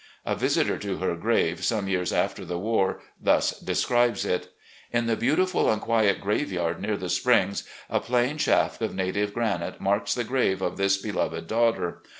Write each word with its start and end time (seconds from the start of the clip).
A 0.25 0.35
visitor 0.35 0.79
to 0.79 0.97
her 0.97 1.15
grave, 1.15 1.63
some 1.63 1.87
years 1.87 2.11
after 2.11 2.43
the 2.43 2.57
war, 2.57 3.01
thus 3.21 3.51
describes 3.59 4.25
it:" 4.25 4.51
In 4.91 5.05
the 5.05 5.15
beautiful 5.15 5.69
and 5.69 5.79
quiet 5.79 6.19
graveyard 6.21 6.81
near 6.81 6.97
the 6.97 7.07
Springs, 7.07 7.69
a 7.87 7.99
plain 7.99 8.39
shaft 8.39 8.81
of 8.81 8.95
native 8.95 9.31
granite 9.31 9.79
marks 9.79 10.15
the 10.15 10.23
grave 10.23 10.59
of 10.59 10.77
this 10.77 10.97
beloved 10.99 11.45
daughter. 11.45 12.01